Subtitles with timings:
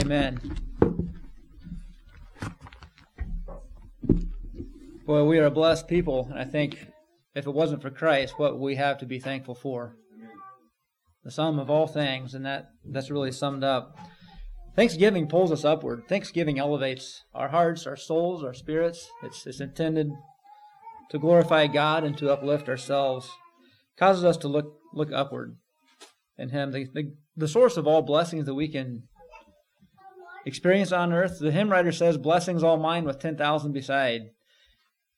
[0.00, 0.40] Amen.
[5.04, 6.86] Boy, we are a blessed people, and I think
[7.34, 9.96] if it wasn't for Christ, what we have to be thankful for.
[11.22, 13.98] The sum of all things, and that, that's really summed up.
[14.74, 16.08] Thanksgiving pulls us upward.
[16.08, 19.10] Thanksgiving elevates our hearts, our souls, our spirits.
[19.22, 20.10] It's, it's intended
[21.10, 23.26] to glorify God and to uplift ourselves.
[23.26, 25.56] It causes us to look look upward
[26.38, 29.02] in Him, the, the, the source of all blessings that we can
[30.44, 31.38] experience on earth.
[31.38, 34.30] The hymn writer says, Blessings all mine with 10,000 beside.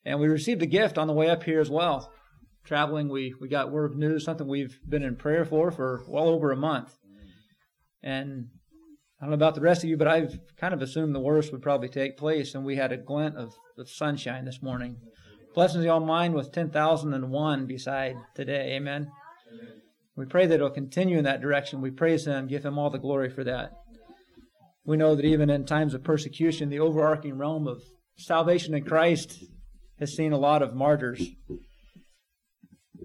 [0.05, 2.13] And we received a gift on the way up here as well.
[2.65, 6.29] Traveling, we, we got word of news, something we've been in prayer for for well
[6.29, 6.93] over a month.
[8.03, 8.49] And
[9.21, 11.53] I don't know about the rest of you, but I've kind of assumed the worst
[11.53, 14.97] would probably take place, and we had a glint of, of sunshine this morning.
[15.55, 18.73] Blessings all mine with 10,001 beside today.
[18.75, 19.13] Amen.
[19.53, 19.73] Amen.
[20.17, 21.81] We pray that it'll continue in that direction.
[21.81, 23.73] We praise Him, give Him all the glory for that.
[24.85, 27.83] We know that even in times of persecution, the overarching realm of
[28.17, 29.45] salvation in Christ
[29.99, 31.23] has seen a lot of martyrs.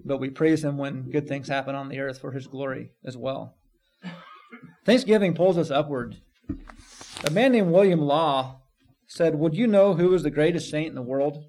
[0.04, 3.16] But we praise Him when good things happen on the earth for His glory as
[3.16, 3.56] well.
[4.84, 6.16] Thanksgiving pulls us upward.
[7.24, 8.62] A man named William Law
[9.06, 11.44] said, Would you know who is the greatest saint in the world?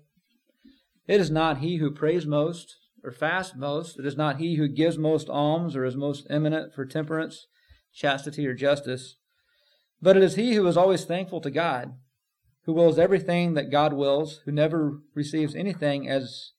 [1.08, 3.98] It is not he who prays most or fasts most.
[3.98, 7.48] It is not he who gives most alms or is most eminent for temperance,
[7.94, 9.16] chastity, or justice.
[10.02, 11.94] But it is he who is always thankful to God,
[12.64, 16.52] who wills everything that God wills, who never receives anything as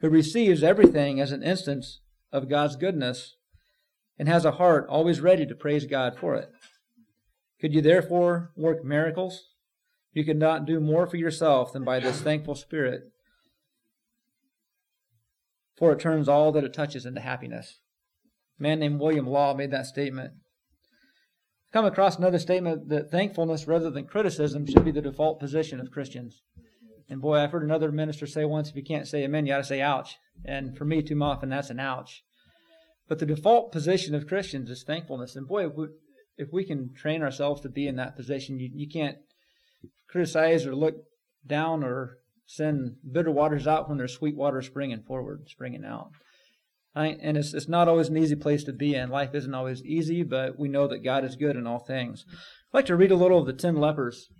[0.00, 2.00] who receives everything as an instance
[2.32, 3.36] of God's goodness
[4.18, 6.48] and has a heart always ready to praise God for it.
[7.60, 9.50] Could you therefore work miracles?
[10.12, 13.02] You could not do more for yourself than by this thankful spirit,
[15.76, 17.80] for it turns all that it touches into happiness.
[18.58, 20.32] A man named William Law made that statement
[21.76, 25.90] come across another statement that thankfulness rather than criticism should be the default position of
[25.90, 26.40] Christians.
[27.10, 29.58] And boy, I've heard another minister say once, if you can't say amen, you got
[29.58, 30.16] to say ouch.
[30.42, 32.24] And for me, too often, that's an ouch.
[33.10, 35.36] But the default position of Christians is thankfulness.
[35.36, 35.86] And boy, if we,
[36.38, 39.18] if we can train ourselves to be in that position, you, you can't
[40.08, 40.94] criticize or look
[41.46, 46.08] down or send bitter waters out when there's sweet water springing forward, springing out
[47.04, 49.10] and it's, it's not always an easy place to be in.
[49.10, 52.24] Life isn't always easy, but we know that God is good in all things.
[52.30, 54.30] I'd like to read a little of the ten lepers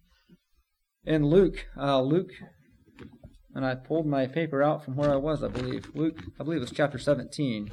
[1.05, 1.67] in Luke.
[1.77, 2.31] Uh, Luke,
[3.55, 5.91] and I pulled my paper out from where I was, I believe.
[5.95, 7.71] Luke, I believe it's chapter 17.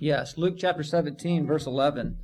[0.00, 2.18] Yes, Luke chapter 17, verse 11.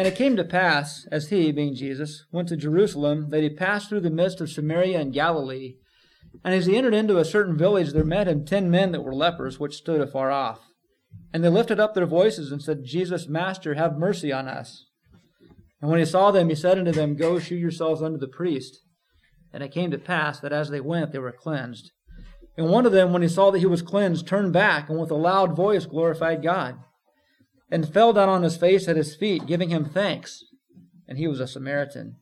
[0.00, 3.90] And it came to pass, as he, being Jesus, went to Jerusalem, that he passed
[3.90, 5.74] through the midst of Samaria and Galilee.
[6.42, 9.14] And as he entered into a certain village, there met him ten men that were
[9.14, 10.60] lepers, which stood afar off.
[11.34, 14.86] And they lifted up their voices and said, Jesus, Master, have mercy on us.
[15.82, 18.80] And when he saw them, he said unto them, Go shew yourselves unto the priest.
[19.52, 21.90] And it came to pass that as they went, they were cleansed.
[22.56, 25.10] And one of them, when he saw that he was cleansed, turned back, and with
[25.10, 26.78] a loud voice glorified God
[27.70, 30.44] and fell down on his face at his feet, giving him thanks.
[31.06, 32.16] And he was a Samaritan.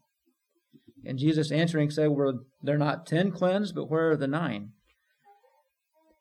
[1.04, 4.70] And Jesus answering said, Were there not ten cleansed, but where are the nine?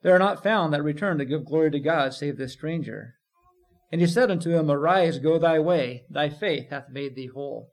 [0.03, 3.15] There are not found that return to give glory to God, save this stranger.
[3.91, 7.71] And he said unto him, Arise, go thy way, thy faith hath made thee whole.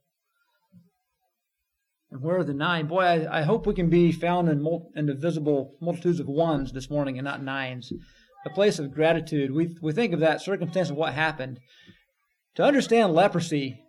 [2.11, 2.87] And where are the nine?
[2.87, 6.29] Boy, I, I hope we can be found in, mul- in the visible multitudes of
[6.29, 7.93] ones this morning and not nines
[8.45, 9.53] a place of gratitude.
[9.53, 11.61] We, we think of that circumstance of what happened.
[12.57, 13.81] To understand leprosy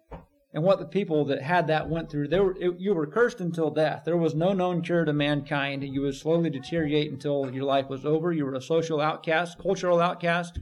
[0.53, 3.41] and what the people that had that went through, they were, it, you were cursed
[3.41, 4.03] until death.
[4.05, 5.83] There was no known cure to mankind.
[5.83, 8.31] You would slowly deteriorate until your life was over.
[8.31, 10.59] You were a social outcast, cultural outcast.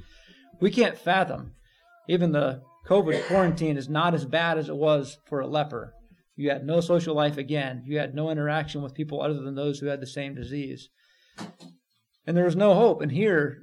[0.60, 1.54] We can't fathom.
[2.10, 5.94] Even the COVID quarantine is not as bad as it was for a leper.
[6.36, 7.84] You had no social life again.
[7.86, 10.90] You had no interaction with people other than those who had the same disease.
[12.26, 13.02] And there was no hope.
[13.02, 13.60] And here,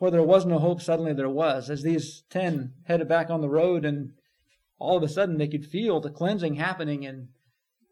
[0.00, 1.68] where there was no hope, suddenly there was.
[1.68, 4.12] As these ten headed back on the road, and
[4.78, 7.28] all of a sudden they could feel the cleansing happening, and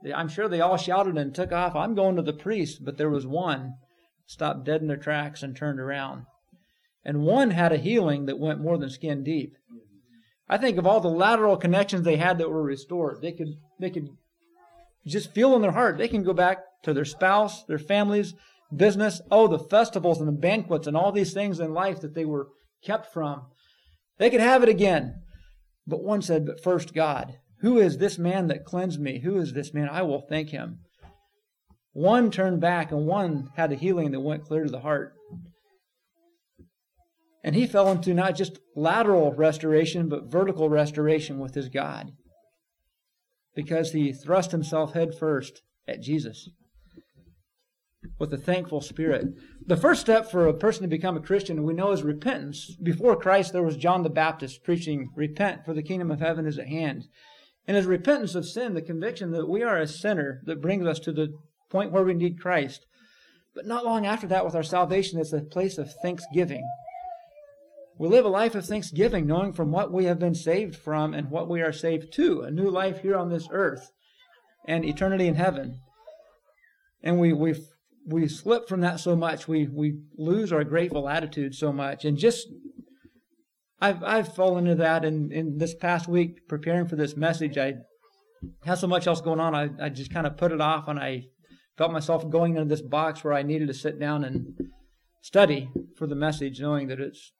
[0.02, 1.76] they, I'm sure they all shouted and took off.
[1.76, 3.74] I'm going to the priest, but there was one
[4.26, 6.24] stopped dead in their tracks and turned around,
[7.04, 9.58] and one had a healing that went more than skin deep.
[10.48, 13.20] I think of all the lateral connections they had that were restored.
[13.20, 14.08] They could they could
[15.06, 18.32] just feel in their heart they can go back to their spouse, their families,
[18.74, 19.20] business.
[19.30, 22.48] Oh, the festivals and the banquets and all these things in life that they were
[22.84, 23.46] kept from.
[24.18, 25.22] They could have it again.
[25.86, 27.38] But one said, But first, God.
[27.60, 29.20] Who is this man that cleansed me?
[29.20, 29.88] Who is this man?
[29.90, 30.80] I will thank him.
[31.92, 35.14] One turned back and one had a healing that went clear to the heart.
[37.42, 42.12] And he fell into not just lateral restoration, but vertical restoration with his God.
[43.56, 46.48] Because he thrust himself headfirst at Jesus
[48.18, 49.26] with a thankful spirit.
[49.66, 52.76] The first step for a person to become a Christian, we know, is repentance.
[52.82, 56.58] Before Christ, there was John the Baptist preaching, Repent, for the kingdom of heaven is
[56.58, 57.04] at hand.
[57.66, 60.98] And as repentance of sin, the conviction that we are a sinner that brings us
[61.00, 61.28] to the
[61.70, 62.86] point where we need Christ.
[63.54, 66.66] But not long after that, with our salvation, it's a place of thanksgiving.
[67.98, 71.30] We live a life of thanksgiving, knowing from what we have been saved from and
[71.30, 73.90] what we are saved to a new life here on this earth
[74.66, 75.80] and eternity in heaven.
[77.02, 77.54] And we, we
[78.08, 79.46] we slip from that so much.
[79.46, 82.48] We we lose our grateful attitude so much, and just
[83.80, 85.04] I've I've fallen into that.
[85.04, 87.74] In in this past week, preparing for this message, I
[88.64, 89.54] had so much else going on.
[89.54, 91.24] I I just kind of put it off, and I
[91.76, 94.56] felt myself going into this box where I needed to sit down and
[95.20, 97.32] study for the message, knowing that it's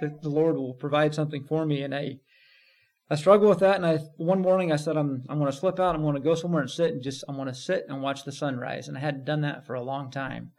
[0.00, 2.16] that the Lord will provide something for me, and I
[3.12, 5.78] I struggle with that, and I one morning I said I'm I'm going to slip
[5.78, 5.94] out.
[5.94, 8.24] I'm going to go somewhere and sit and just I'm going to sit and watch
[8.24, 8.88] the sunrise.
[8.88, 10.52] And I hadn't done that for a long time.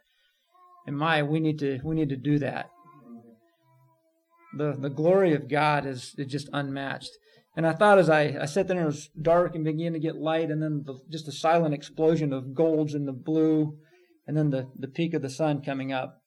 [0.86, 2.70] And my, we need to we need to do that.
[4.56, 7.10] The the glory of God is, is just unmatched.
[7.56, 10.14] And I thought as I, I sat there it was dark and began to get
[10.14, 13.78] light, and then the, just a silent explosion of golds and the blue,
[14.28, 16.20] and then the, the peak of the sun coming up.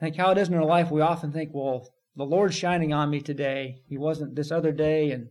[0.00, 2.92] I think how it is in our life, we often think, well, the Lord's shining
[2.92, 3.76] on me today.
[3.88, 5.28] He wasn't this other day, and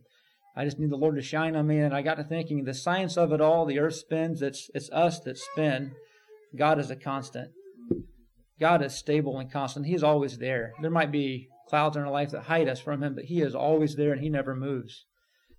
[0.56, 1.78] I just need the Lord to shine on me.
[1.78, 4.90] And I got to thinking, the science of it all, the earth spins, it's, it's
[4.90, 5.92] us that spin.
[6.56, 7.50] God is a constant.
[8.60, 9.86] God is stable and constant.
[9.86, 10.72] He is always there.
[10.80, 13.54] There might be clouds in our life that hide us from Him, but He is
[13.54, 15.06] always there and He never moves,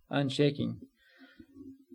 [0.10, 0.80] unshaking.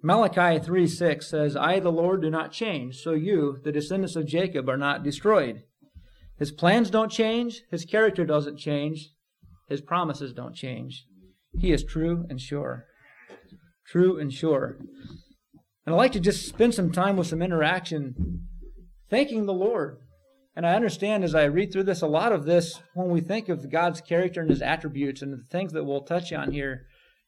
[0.02, 4.26] Malachi 3 6 says, I, the Lord, do not change, so you, the descendants of
[4.26, 5.62] Jacob, are not destroyed.
[6.38, 9.10] His plans don't change, His character doesn't change,
[9.70, 11.06] his promises don't change.
[11.56, 12.86] He is true and sure.
[13.90, 14.76] True and sure.
[15.84, 18.46] And I'd like to just spend some time with some interaction
[19.08, 19.98] thanking the Lord.
[20.54, 23.48] And I understand as I read through this, a lot of this, when we think
[23.48, 26.86] of God's character and his attributes and the things that we'll touch on here,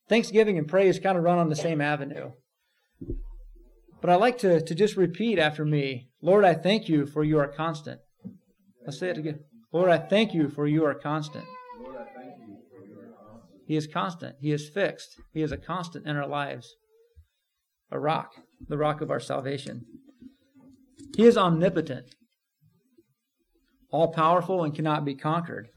[0.08, 2.30] thanksgiving and praise kind of run on the same avenue.
[4.00, 7.40] But I like to, to just repeat after me Lord, I thank you for you
[7.40, 8.00] are constant.
[8.84, 9.40] Let's say it again.
[9.72, 11.44] Lord, I thank you for you are constant.
[13.72, 14.36] He is constant.
[14.38, 15.18] He is fixed.
[15.32, 16.76] He is a constant in our lives.
[17.90, 18.32] A rock,
[18.68, 19.86] the rock of our salvation.
[21.16, 22.14] He is omnipotent,
[23.90, 25.70] all powerful and cannot be conquered.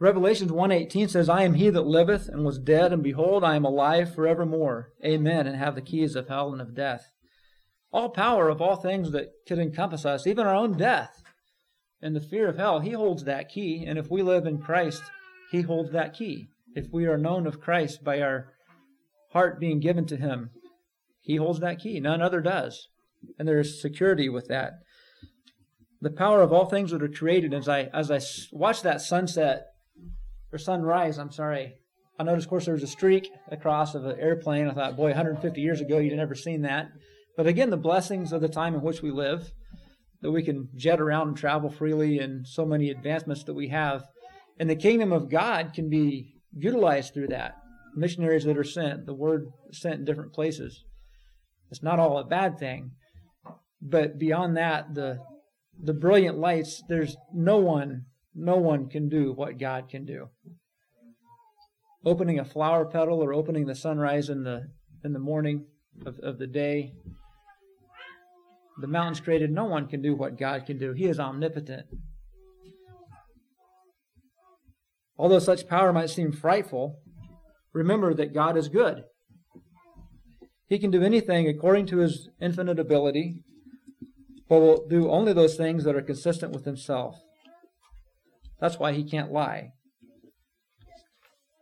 [0.00, 3.66] Revelations 1:18 says, "I am he that liveth and was dead, and behold, I am
[3.66, 4.94] alive forevermore.
[5.04, 7.12] Amen, and have the keys of hell and of death."
[7.92, 11.19] All power of all things that could encompass us, even our own death,
[12.02, 13.84] and the fear of hell, he holds that key.
[13.86, 15.02] And if we live in Christ,
[15.50, 16.48] he holds that key.
[16.74, 18.52] If we are known of Christ by our
[19.32, 20.50] heart being given to him,
[21.20, 22.00] he holds that key.
[22.00, 22.88] None other does.
[23.38, 24.74] And there is security with that.
[26.00, 28.20] The power of all things that are created, as I as I
[28.52, 29.66] watch that sunset
[30.50, 31.74] or sunrise, I'm sorry,
[32.18, 34.68] I noticed, of course, there was a streak across of an airplane.
[34.68, 36.88] I thought, boy, 150 years ago, you'd never seen that.
[37.36, 39.52] But again, the blessings of the time in which we live
[40.22, 44.04] that we can jet around and travel freely and so many advancements that we have.
[44.58, 47.56] And the kingdom of God can be utilized through that.
[47.94, 50.84] Missionaries that are sent, the word sent in different places.
[51.70, 52.92] It's not all a bad thing.
[53.80, 55.20] But beyond that, the
[55.82, 60.28] the brilliant lights, there's no one, no one can do what God can do.
[62.04, 64.68] Opening a flower petal or opening the sunrise in the
[65.02, 65.64] in the morning
[66.04, 66.92] of, of the day
[68.80, 70.92] the mountains created, no one can do what God can do.
[70.92, 71.86] He is omnipotent.
[75.18, 76.98] Although such power might seem frightful,
[77.72, 79.04] remember that God is good.
[80.66, 83.42] He can do anything according to his infinite ability,
[84.48, 87.20] but will do only those things that are consistent with himself.
[88.60, 89.72] That's why he can't lie.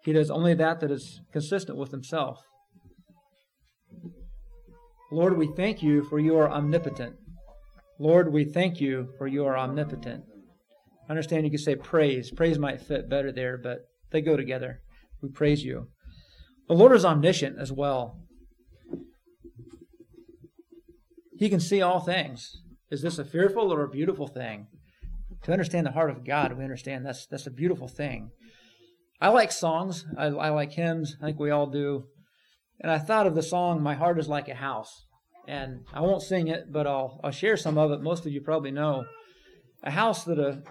[0.04, 2.38] He does only that that is consistent with himself.
[5.10, 7.16] Lord, we thank you for you are omnipotent.
[7.98, 10.24] Lord, we thank you for you are omnipotent.
[11.08, 12.30] I understand you could say praise.
[12.30, 13.78] Praise might fit better there, but
[14.10, 14.80] they go together.
[15.22, 15.88] We praise you.
[16.68, 18.20] The Lord is omniscient as well.
[21.38, 22.60] He can see all things.
[22.90, 24.66] Is this a fearful or a beautiful thing?
[25.44, 28.30] To understand the heart of God, we understand that's that's a beautiful thing.
[29.20, 30.04] I like songs.
[30.16, 31.16] I, I like hymns.
[31.22, 32.04] I think we all do.
[32.80, 35.06] And I thought of the song "My Heart Is Like a House,"
[35.46, 38.00] and I won't sing it, but I'll I'll share some of it.
[38.00, 39.04] Most of you probably know
[39.82, 40.62] a house that a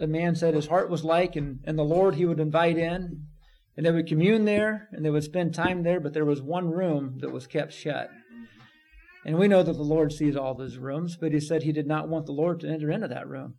[0.00, 3.26] a man said his heart was like, and, and the Lord he would invite in,
[3.76, 6.70] and they would commune there, and they would spend time there, but there was one
[6.70, 8.08] room that was kept shut.
[9.24, 11.86] And we know that the Lord sees all those rooms, but he said he did
[11.86, 13.54] not want the Lord to enter into that room.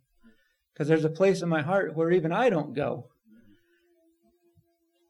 [0.72, 3.08] Because there's a place in my heart where even I don't go.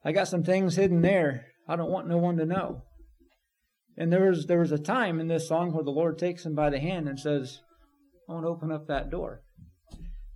[0.04, 1.46] I got some things hidden there.
[1.68, 2.82] I don't want no one to know.
[3.96, 6.54] And there was there was a time in this song where the Lord takes him
[6.54, 7.60] by the hand and says,
[8.28, 9.42] I want to open up that door.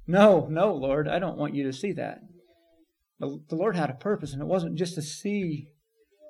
[0.07, 2.19] No, no, Lord, I don't want you to see that.
[3.19, 5.69] The, the Lord had a purpose, and it wasn't just to see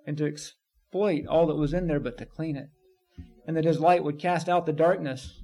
[0.06, 2.68] and to exploit all that was in there, but to clean it.
[3.46, 5.40] And that his light would cast out the darkness.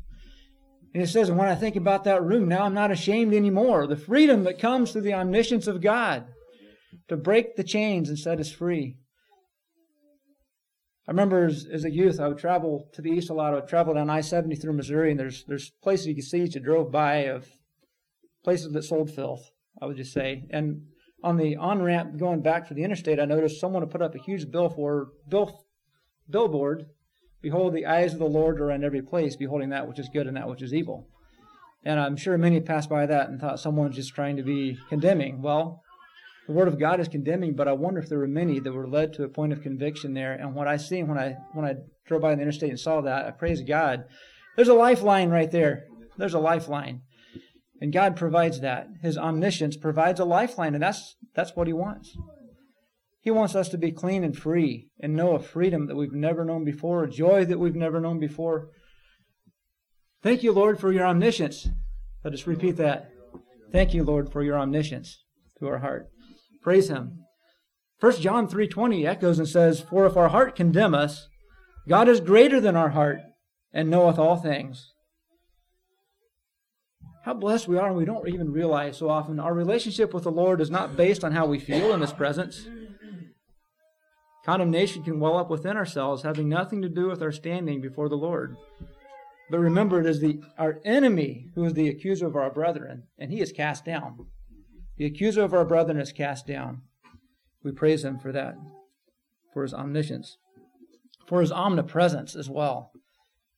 [0.95, 3.87] And it says, when I think about that room, now I'm not ashamed anymore.
[3.87, 6.27] The freedom that comes through the omniscience of God
[7.09, 8.97] to break the chains and set us free.
[11.11, 13.53] I remember as, as, a youth, I would travel to the east a lot.
[13.53, 16.55] I would travel down I-70 through Missouri, and there's there's places you can see as
[16.55, 17.49] you drove by of
[18.45, 19.51] places that sold filth.
[19.83, 20.83] I would just say, and
[21.25, 24.15] on the on ramp going back for the interstate, I noticed someone had put up
[24.15, 25.65] a huge bill for bill
[26.31, 26.87] billboard.
[27.43, 30.29] Behold, the eyes of the Lord are in every place, beholding that which is good
[30.29, 31.09] and that which is evil.
[31.85, 35.43] And I'm sure many passed by that and thought someone's just trying to be condemning.
[35.43, 35.83] Well,
[36.47, 38.89] the Word of God is condemning, but I wonder if there were many that were
[38.89, 40.33] led to a point of conviction there.
[40.33, 41.75] And what I see when I when I
[42.07, 44.05] drove by the interstate and saw that, I praise God.
[44.57, 45.85] There's a lifeline right there.
[46.17, 47.03] There's a lifeline.
[47.81, 48.89] And God provides that.
[49.01, 52.17] His omniscience provides a lifeline, and that's that's what He wants.
[53.21, 56.45] He wants us to be clean and free and know a freedom that we've never
[56.45, 58.71] known before, a joy that we've never known before.
[60.23, 61.69] Thank you, Lord, for your omniscience.
[62.25, 63.11] Let us repeat that.
[63.73, 65.23] Thank you, Lord, for your omniscience
[65.59, 66.09] to our heart.
[66.63, 67.25] Praise him.
[68.01, 71.29] 1 John 3:20 echoes and says, "For if our heart condemn us,
[71.89, 73.21] God is greater than our heart
[73.73, 74.93] and knoweth all things."
[77.25, 80.33] How blessed we are, and we don't even realize so often our relationship with the
[80.33, 82.67] Lord is not based on how we feel in His presence.
[84.47, 88.17] Condemnation can well up within ourselves, having nothing to do with our standing before the
[88.17, 88.57] Lord.
[89.51, 93.31] But remember, it is the, our enemy who is the accuser of our brethren, and
[93.31, 94.27] he is cast down.
[95.01, 96.83] The accuser of our brethren is cast down.
[97.65, 98.57] We praise him for that,
[99.55, 100.37] for his omniscience,
[101.27, 102.93] for his omnipresence as well.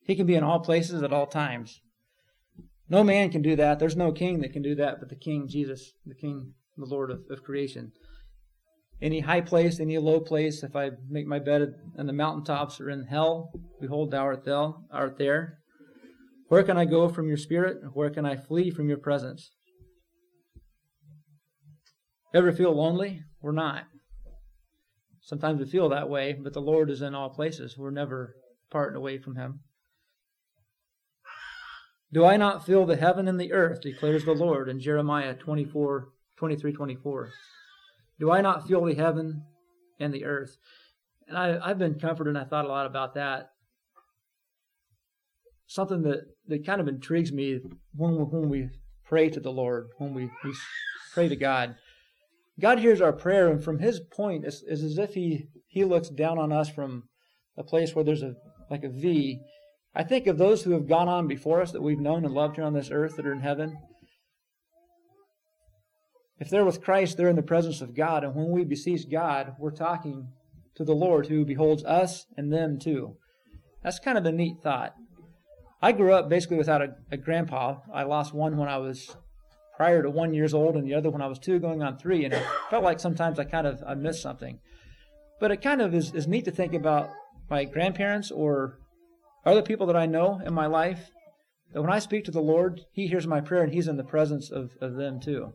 [0.05, 1.81] He can be in all places at all times.
[2.89, 3.81] No man can do that.
[3.81, 7.11] There's no king that can do that but the King Jesus, the King, the Lord
[7.11, 7.91] of, of creation.
[9.01, 12.89] Any high place, any low place, if I make my bed in the mountaintops or
[12.89, 15.59] in hell, behold, thou art, thou art there.
[16.47, 17.79] Where can I go from your spirit?
[17.95, 19.51] Where can I flee from your presence?
[22.35, 23.23] Ever feel lonely?
[23.41, 23.85] We're not.
[25.21, 27.77] Sometimes we feel that way, but the Lord is in all places.
[27.79, 28.35] We're never
[28.71, 29.61] parting away from Him.
[32.13, 36.09] Do I not feel the heaven and the earth, declares the Lord in Jeremiah 24,
[36.37, 37.31] 23, 24.
[38.21, 39.45] Do I not feel the heaven
[39.99, 40.57] and the earth?
[41.27, 43.51] And I, I've been comforted and I thought a lot about that.
[45.67, 47.61] Something that, that kind of intrigues me
[47.95, 48.69] when, when we
[49.05, 50.53] pray to the Lord, when we, we
[51.15, 51.77] pray to God.
[52.63, 56.09] God hears our prayer, and from His point, it's, it's as if He He looks
[56.09, 57.09] down on us from
[57.59, 58.35] a place where there's a
[58.71, 59.41] like a V.
[59.95, 62.57] I think of those who have gone on before us that we've known and loved
[62.57, 63.77] here on this earth that are in heaven.
[66.39, 69.55] If they're with Christ, they're in the presence of God, and when we beseech God,
[69.59, 70.29] we're talking
[70.77, 73.17] to the Lord who beholds us and them too.
[73.83, 74.95] That's kind of a neat thought.
[75.83, 77.79] I grew up basically without a, a grandpa.
[77.93, 79.17] I lost one when I was
[79.83, 82.25] prior to one years old and the other when I was two going on three.
[82.25, 84.61] And it felt like sometimes I kind of I missed something.
[85.41, 87.11] But it kind of is, is neat to think about
[87.51, 88.79] my grandparents or
[89.45, 91.11] other people that I know in my life.
[91.73, 94.05] That when I speak to the Lord, He hears my prayer and He's in the
[94.05, 95.53] presence of, of them too.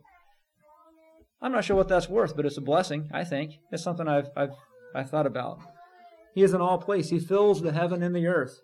[1.41, 3.53] I'm not sure what that's worth, but it's a blessing, I think.
[3.71, 4.55] It's something I've, I've,
[4.93, 5.59] I've thought about.
[6.35, 7.11] He is in all place.
[7.11, 8.59] He fills the heaven and the earth.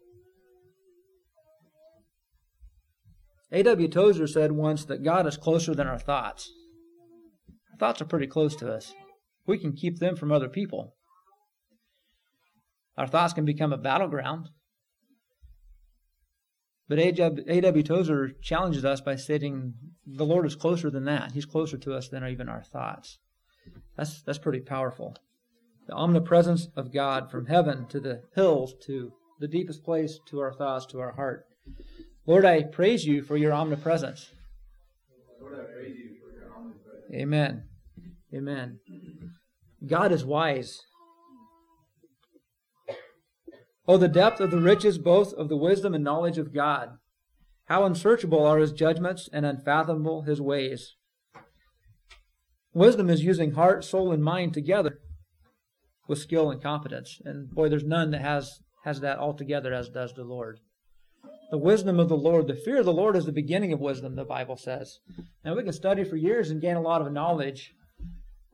[3.54, 3.88] A.W.
[3.88, 6.52] Tozer said once that God is closer than our thoughts.
[7.72, 8.94] Our thoughts are pretty close to us.
[9.46, 10.96] We can keep them from other people.
[12.98, 14.50] Our thoughts can become a battleground.
[16.90, 17.84] But A.W.
[17.84, 21.32] Tozer challenges us by stating the Lord is closer than that.
[21.32, 23.20] He's closer to us than even our thoughts.
[23.96, 25.16] That's, that's pretty powerful.
[25.88, 30.54] The omnipresence of God from heaven to the hills to the deepest place to our
[30.54, 31.46] thoughts, to our heart.
[32.26, 34.32] Lord, I praise you for your omnipresence.
[35.42, 37.14] Lord, I praise you for your omnipresence.
[37.14, 37.64] Amen.
[38.34, 38.80] Amen.
[39.86, 40.82] God is wise.
[43.86, 46.92] Oh, the depth of the riches both of the wisdom and knowledge of God.
[47.66, 50.96] How unsearchable are his judgments and unfathomable his ways.
[52.74, 55.00] Wisdom is using heart, soul, and mind together
[56.08, 57.22] with skill and competence.
[57.26, 60.60] And boy, there's none that has, has that all together as does the Lord.
[61.52, 64.16] The wisdom of the Lord, the fear of the Lord is the beginning of wisdom,
[64.16, 65.00] the Bible says.
[65.46, 67.74] Now we can study for years and gain a lot of knowledge,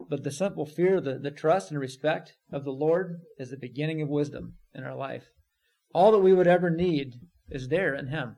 [0.09, 4.01] but the simple fear, the, the trust and respect of the Lord is the beginning
[4.01, 5.25] of wisdom in our life.
[5.93, 7.13] All that we would ever need
[7.49, 8.37] is there in Him.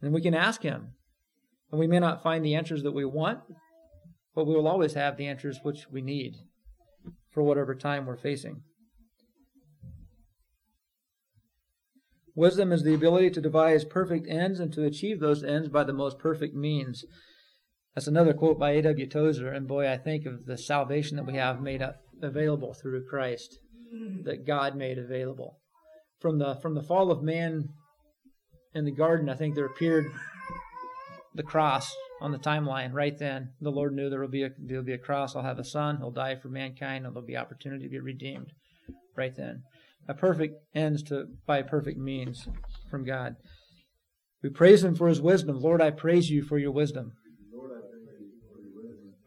[0.00, 0.94] And we can ask Him.
[1.70, 3.40] And we may not find the answers that we want,
[4.34, 6.36] but we will always have the answers which we need
[7.30, 8.62] for whatever time we're facing.
[12.34, 15.92] Wisdom is the ability to devise perfect ends and to achieve those ends by the
[15.92, 17.04] most perfect means.
[17.94, 19.06] That's another quote by A.W.
[19.06, 19.52] Tozer.
[19.52, 21.82] And boy, I think of the salvation that we have made
[22.22, 23.58] available through Christ,
[24.24, 25.58] that God made available.
[26.20, 27.68] From the, from the fall of man
[28.74, 30.06] in the garden, I think there appeared
[31.34, 33.50] the cross on the timeline right then.
[33.60, 35.34] The Lord knew there will be a, there will be a cross.
[35.34, 35.98] I'll have a son.
[35.98, 38.52] He'll die for mankind, and there'll be opportunity to be redeemed
[39.16, 39.64] right then.
[40.08, 42.48] A perfect ends to by perfect means
[42.90, 43.36] from God.
[44.42, 45.60] We praise Him for His wisdom.
[45.60, 47.12] Lord, I praise you for your wisdom.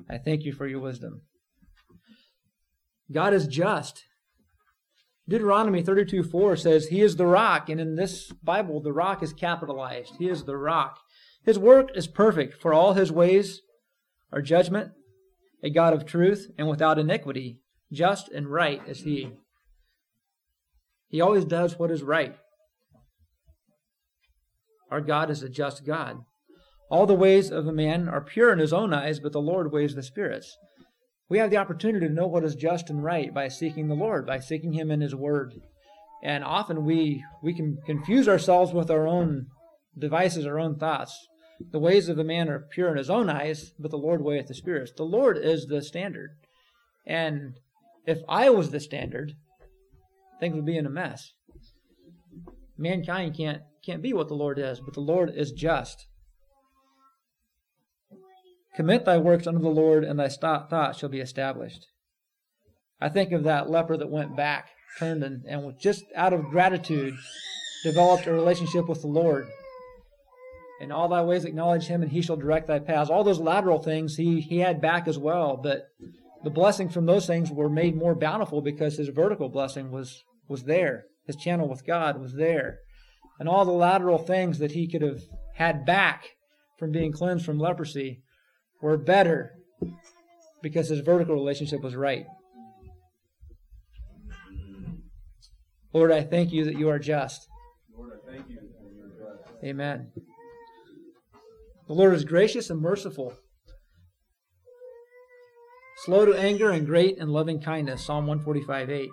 [0.09, 1.21] I thank you for your wisdom.
[3.11, 4.03] God is just.
[5.27, 7.69] Deuteronomy 32 4 says, He is the rock.
[7.69, 10.15] And in this Bible, the rock is capitalized.
[10.19, 10.99] He is the rock.
[11.43, 13.61] His work is perfect, for all his ways
[14.31, 14.91] are judgment,
[15.63, 17.59] a God of truth and without iniquity.
[17.91, 19.31] Just and right is he.
[21.09, 22.35] He always does what is right.
[24.91, 26.23] Our God is a just God.
[26.89, 29.71] All the ways of a man are pure in his own eyes, but the Lord
[29.71, 30.55] weighs the spirits.
[31.27, 34.27] We have the opportunity to know what is just and right by seeking the Lord,
[34.27, 35.55] by seeking him in his word.
[36.23, 39.47] And often we we can confuse ourselves with our own
[39.97, 41.27] devices, our own thoughts.
[41.71, 44.47] The ways of a man are pure in his own eyes, but the Lord weigheth
[44.47, 44.91] the spirits.
[44.95, 46.31] The Lord is the standard.
[47.07, 47.59] And
[48.05, 49.33] if I was the standard,
[50.39, 51.33] things would be in a mess.
[52.77, 56.07] Mankind can't can't be what the Lord is, but the Lord is just.
[58.75, 61.85] Commit thy works unto the Lord, and thy thoughts shall be established.
[62.99, 64.69] I think of that leper that went back,
[64.99, 67.15] turned, and, and just out of gratitude
[67.83, 69.47] developed a relationship with the Lord.
[70.81, 73.09] In all thy ways acknowledge him, and he shall direct thy paths.
[73.09, 75.87] All those lateral things he, he had back as well, but
[76.45, 80.65] the blessings from those things were made more bountiful because his vertical blessing was, was
[80.65, 81.05] there.
[81.25, 82.77] His channel with God was there.
[83.39, 85.21] And all the lateral things that he could have
[85.55, 86.35] had back
[86.77, 88.21] from being cleansed from leprosy
[88.79, 89.53] were better
[90.61, 92.27] because his vertical relationship was right.
[95.93, 97.47] Lord, I thank you that you are just.
[97.97, 99.63] Lord, I thank you that you are just.
[99.63, 100.11] Amen.
[101.87, 103.33] The Lord is gracious and merciful,
[105.97, 108.05] slow to anger and great in loving kindness.
[108.05, 109.09] Psalm 145 8.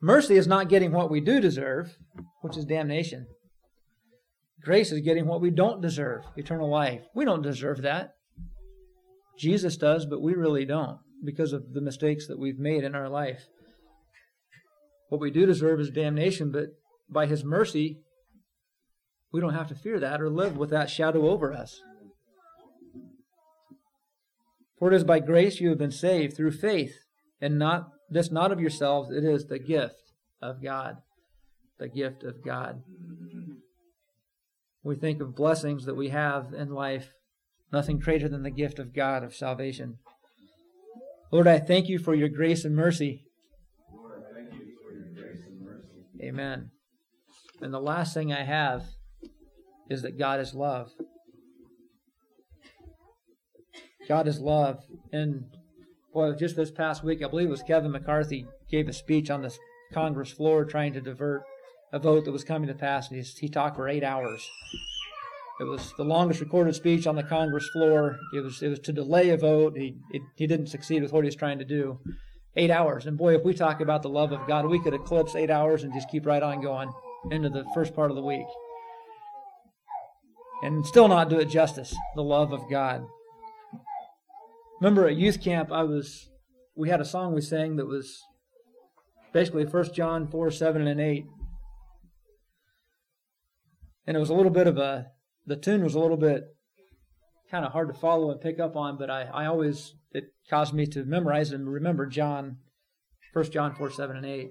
[0.00, 1.96] Mercy is not getting what we do deserve,
[2.42, 3.26] which is damnation.
[4.62, 7.02] Grace is getting what we don't deserve, eternal life.
[7.14, 8.14] We don't deserve that.
[9.38, 13.08] Jesus does, but we really don't because of the mistakes that we've made in our
[13.08, 13.46] life.
[15.08, 16.68] What we do deserve is damnation, but
[17.10, 18.00] by His mercy,
[19.32, 21.80] we don't have to fear that or live with that shadow over us.
[24.78, 26.94] For it is by grace you have been saved through faith,
[27.40, 30.96] and not this not of yourselves, it is the gift of God.
[31.78, 32.82] The gift of God.
[34.82, 37.12] We think of blessings that we have in life,
[37.72, 39.98] nothing greater than the gift of God of salvation.
[41.32, 43.24] Lord, I thank you for your grace and mercy.
[43.92, 46.04] Lord, I thank you for your grace and mercy.
[46.22, 46.70] Amen.
[47.60, 48.84] And the last thing I have
[49.88, 50.90] is that God is love.
[54.08, 54.84] God is love.
[55.12, 55.44] And
[56.12, 59.42] boy, just this past week, I believe it was Kevin McCarthy gave a speech on
[59.42, 59.56] the
[59.92, 61.42] Congress floor trying to divert
[61.92, 63.10] a vote that was coming to pass.
[63.10, 64.50] And he talked for eight hours.
[65.60, 68.18] It was the longest recorded speech on the Congress floor.
[68.34, 69.76] It was it was to delay a vote.
[69.76, 72.00] He it, he didn't succeed with what he was trying to do.
[72.56, 73.06] Eight hours.
[73.06, 75.84] And boy, if we talk about the love of God, we could eclipse eight hours
[75.84, 76.92] and just keep right on going
[77.30, 78.46] into the first part of the week.
[80.62, 83.04] And still not do it justice, the love of God.
[84.80, 86.28] Remember at youth camp, I was
[86.76, 88.22] we had a song we sang that was
[89.32, 91.26] basically 1 John 4, 7, and 8.
[94.06, 95.06] And it was a little bit of a,
[95.46, 96.44] the tune was a little bit
[97.50, 100.74] kind of hard to follow and pick up on, but I, I always, it caused
[100.74, 102.58] me to memorize and remember John,
[103.32, 104.50] 1 John 4, 7, and 8.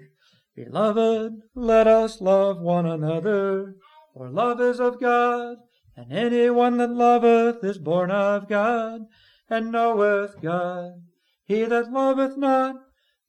[0.55, 3.75] Beloved, let us love one another,
[4.13, 5.57] for love is of God,
[5.95, 9.01] and anyone that loveth is born of God
[9.53, 10.93] and knoweth God.
[11.45, 12.75] He that loveth not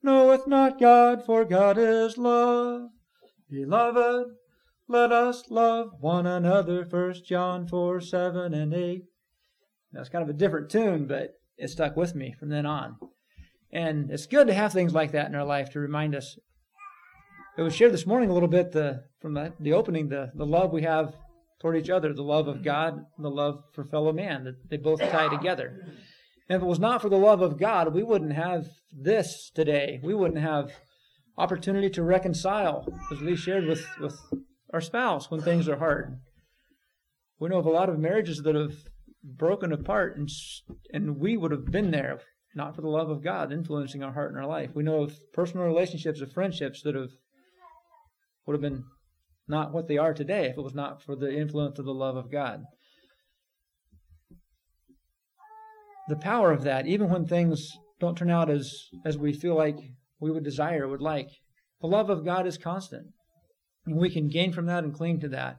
[0.02, 2.88] knoweth not God, for God is love.
[3.50, 4.26] Beloved,
[4.88, 6.84] let us love one another.
[6.84, 9.02] First John 4 7 and 8.
[9.92, 12.96] That's kind of a different tune, but it stuck with me from then on.
[13.72, 16.38] And it's good to have things like that in our life to remind us.
[17.56, 20.46] It was shared this morning a little bit the, from the, the opening, the, the
[20.46, 21.14] love we have
[21.60, 25.00] toward each other, the love of God, the love for fellow man, that they both
[25.00, 25.87] tie together.
[26.48, 30.00] If it was not for the love of God, we wouldn't have this today.
[30.02, 30.72] We wouldn't have
[31.38, 34.18] opportunity to reconcile, as we shared with, with
[34.72, 36.20] our spouse when things are hard.
[37.40, 38.74] We know of a lot of marriages that have
[39.22, 40.28] broken apart, and,
[40.92, 42.20] and we would have been there,
[42.54, 44.70] not for the love of God influencing our heart and our life.
[44.74, 47.11] We know of personal relationships, of friendships that have
[48.46, 48.85] would have been
[49.48, 52.16] not what they are today if it was not for the influence of the love
[52.16, 52.64] of God.
[56.09, 59.79] The power of that, even when things don't turn out as, as we feel like
[60.21, 61.29] we would desire, would like,
[61.81, 63.07] the love of God is constant.
[63.87, 65.59] And we can gain from that and cling to that.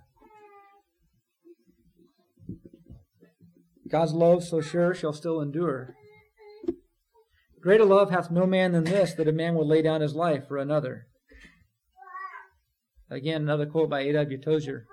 [3.87, 5.95] God's love so sure shall still endure.
[7.61, 10.47] Greater love hath no man than this, that a man would lay down his life
[10.47, 11.07] for another.
[13.09, 14.39] Again, another quote by A.W.
[14.41, 14.85] Tozer.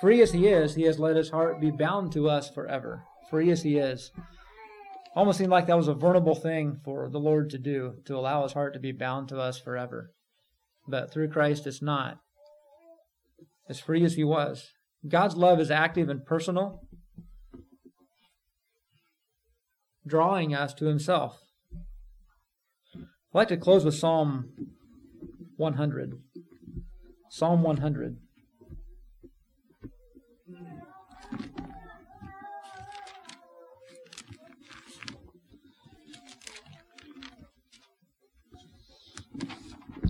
[0.00, 3.04] Free as he is, he has let his heart be bound to us forever.
[3.30, 4.10] Free as he is.
[5.16, 8.42] Almost seemed like that was a vulnerable thing for the Lord to do, to allow
[8.42, 10.10] his heart to be bound to us forever.
[10.86, 12.18] But through Christ, it's not.
[13.66, 14.72] As free as he was.
[15.08, 16.82] God's love is active and personal,
[20.06, 21.38] drawing us to himself.
[22.94, 24.50] I'd like to close with Psalm
[25.56, 26.12] 100.
[27.30, 28.18] Psalm 100.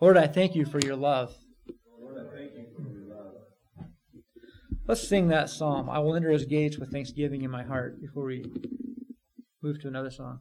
[0.00, 1.34] Lord, I thank you for your love.
[2.00, 3.34] Lord, I thank you for your love.
[4.86, 5.88] Let's sing that psalm.
[5.88, 8.44] I will enter his gates with thanksgiving in my heart before we
[9.62, 10.40] move to another song.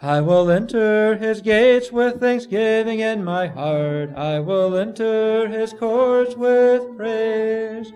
[0.00, 4.10] I will enter his gates with thanksgiving in my heart.
[4.16, 7.92] I will enter his courts with praise.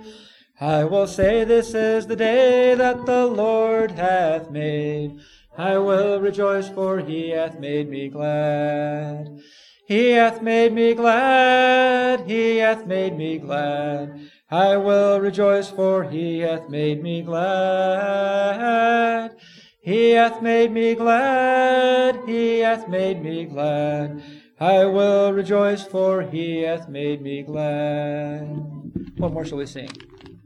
[0.60, 5.20] I will say, This is the day that the Lord hath made.
[5.56, 9.40] I will rejoice, for he hath made me glad.
[9.92, 14.30] He hath made me glad, he hath made me glad.
[14.50, 18.56] I will rejoice, for he hath made me glad.
[19.82, 24.22] He hath made me glad, he hath made me glad.
[24.58, 28.46] I will rejoice, for he hath made me glad.
[29.18, 29.90] What more shall we sing?